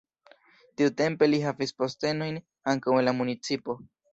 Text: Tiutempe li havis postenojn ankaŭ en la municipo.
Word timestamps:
Tiutempe 0.81 1.27
li 1.29 1.41
havis 1.45 1.75
postenojn 1.83 2.43
ankaŭ 2.75 2.99
en 3.03 3.07
la 3.11 3.17
municipo. 3.23 3.79